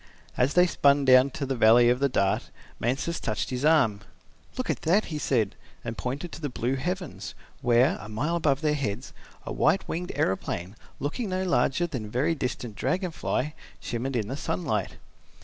As 0.35 0.55
they 0.55 0.65
spun 0.65 1.05
down 1.05 1.29
to 1.29 1.45
the 1.45 1.55
valley 1.55 1.87
of 1.87 1.99
the 1.99 2.09
Dart, 2.09 2.49
Mansus 2.79 3.19
touched 3.19 3.51
his 3.51 3.63
arm. 3.63 4.01
"Look 4.57 4.67
at 4.71 4.81
that," 4.81 5.05
he 5.13 5.19
said, 5.19 5.53
and 5.83 5.95
pointed 5.95 6.31
to 6.31 6.41
the 6.41 6.49
blue 6.49 6.73
heavens 6.73 7.35
where, 7.61 7.99
a 8.01 8.09
mile 8.09 8.35
above 8.35 8.61
their 8.61 8.73
heads, 8.73 9.13
a 9.45 9.53
white 9.53 9.87
winged 9.87 10.11
aeroplane, 10.15 10.75
looking 10.99 11.29
no 11.29 11.43
larger 11.43 11.85
than 11.85 12.05
a 12.05 12.09
very 12.09 12.33
distant 12.33 12.75
dragon 12.75 13.11
fly, 13.11 13.53
shimmered 13.79 14.15
in 14.15 14.27
the 14.27 14.35
sunlight. 14.37 14.97